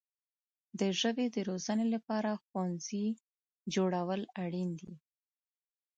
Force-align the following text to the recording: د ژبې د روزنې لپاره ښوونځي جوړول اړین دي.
د 0.79 0.81
ژبې 0.99 1.25
د 1.35 1.37
روزنې 1.49 1.85
لپاره 1.95 2.31
ښوونځي 2.43 3.05
جوړول 3.75 4.21
اړین 4.43 4.69
دي. 4.79 4.93